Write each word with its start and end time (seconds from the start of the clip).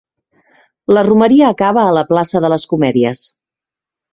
La 0.95 1.03
Romeria 1.07 1.51
acaba 1.55 1.83
a 1.83 1.93
la 1.99 2.05
plaça 2.13 2.41
de 2.47 2.53
les 2.55 2.67
Comèdies. 2.73 3.23